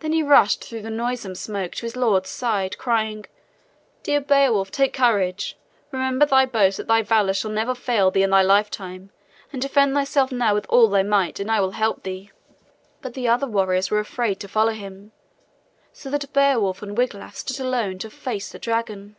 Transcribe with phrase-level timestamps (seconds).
[0.00, 3.26] Then he rushed through the noisome smoke to his lord's side, crying:
[4.02, 5.58] "Dear Beowulf, take courage.
[5.92, 9.10] Remember thy boast that thy valor shall never fail thee in thy lifetime,
[9.52, 12.30] and defend thyself now with all thy might, and I will help thee."
[13.02, 15.12] But the other warriors were afraid to follow him,
[15.92, 19.16] so that Beowulf and Wiglaf stood alone to face the dragon.